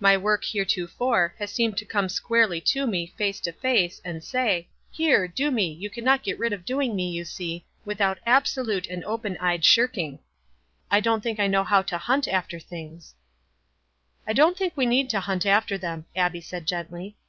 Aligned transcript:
My 0.00 0.16
work, 0.16 0.44
heretofore, 0.44 1.36
has 1.38 1.52
seemed 1.52 1.76
to 1.76 1.84
come 1.84 2.08
squarely 2.08 2.60
to 2.62 2.84
me, 2.84 3.14
face 3.16 3.38
to 3.42 3.52
face, 3.52 4.00
and 4.04 4.24
say, 4.24 4.66
'Here, 4.90 5.28
do 5.28 5.52
me: 5.52 5.70
you 5.72 5.88
cannot 5.88 6.24
get 6.24 6.36
rid 6.36 6.52
of 6.52 6.64
doing 6.64 6.96
me. 6.96 7.08
you 7.12 7.24
see, 7.24 7.64
without 7.84 8.18
absolute 8.26 8.88
and 8.88 9.04
open 9.04 9.36
eved 9.36 9.62
shirkimr.' 9.62 10.18
1 10.88 11.00
don't 11.04 11.22
think 11.22 11.38
I 11.38 11.46
know 11.46 11.62
how 11.62 11.82
to 11.82 11.96
hunt 11.96 12.26
after 12.26 12.58
fcbings." 12.58 13.12
"I 14.26 14.32
don't 14.32 14.56
think 14.58 14.76
we 14.76 14.84
need 14.84 15.08
to 15.10 15.20
hunt 15.20 15.46
after 15.46 15.78
them," 15.78 16.06
aid, 16.16 16.42
gently. 16.64 17.14